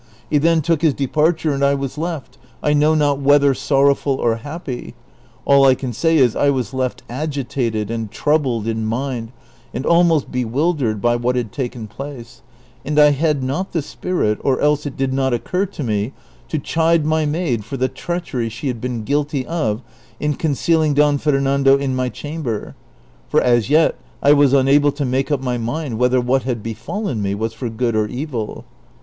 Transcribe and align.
He 0.31 0.39
then 0.39 0.63
took 0.63 0.81
his 0.81 0.95
departure 0.95 1.53
and 1.53 1.63
I 1.63 1.75
was 1.75 1.95
left, 1.95 2.39
I 2.63 2.73
know 2.73 2.95
not 2.95 3.19
whether 3.19 3.53
sorrowful 3.53 4.15
or 4.15 4.37
happy; 4.37 4.95
all 5.45 5.61
1 5.61 5.75
can 5.75 5.93
say 5.93 6.17
is, 6.17 6.35
I 6.35 6.49
was 6.49 6.73
left 6.73 7.03
agitated 7.07 7.91
and 7.91 8.09
troubled 8.09 8.65
in 8.65 8.83
mind 8.83 9.31
and 9.75 9.85
almost 9.85 10.31
bewildered 10.31 11.03
by 11.03 11.17
what 11.17 11.35
had 11.35 11.51
taken 11.51 11.85
place, 11.85 12.41
and 12.83 12.97
I 12.97 13.11
had 13.11 13.43
not 13.43 13.73
the 13.73 13.83
spirit, 13.83 14.39
or 14.43 14.59
else 14.59 14.87
it 14.87 14.97
did 14.97 15.13
not 15.13 15.35
occur 15.35 15.67
to 15.67 15.83
me, 15.83 16.13
to 16.47 16.57
chide 16.57 17.05
ray 17.05 17.27
maid 17.27 17.63
for 17.63 17.77
the 17.77 17.87
treachery 17.87 18.49
she 18.49 18.69
had 18.69 18.81
been 18.81 19.03
guilty 19.03 19.45
of 19.45 19.83
in 20.19 20.33
concealing 20.33 20.95
Don 20.95 21.19
Fernando 21.19 21.77
in 21.77 21.95
ray 21.95 22.09
chamber; 22.09 22.73
for 23.29 23.39
as 23.39 23.69
yet 23.69 23.99
I 24.23 24.33
was 24.33 24.51
unable 24.51 24.91
to 24.93 25.05
make 25.05 25.29
up 25.31 25.43
my 25.43 25.59
mind 25.59 25.99
wdiether 25.99 26.23
what 26.25 26.41
had 26.41 26.63
befallen 26.63 27.21
rae 27.21 27.35
was 27.35 27.53
for 27.53 27.69
good 27.69 27.95
or 27.95 28.07
evil. 28.07 28.65